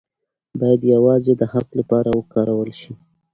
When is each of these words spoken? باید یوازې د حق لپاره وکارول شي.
باید 0.59 0.81
یوازې 0.93 1.33
د 1.37 1.43
حق 1.51 1.69
لپاره 1.79 2.09
وکارول 2.17 2.71
شي. 2.79 2.93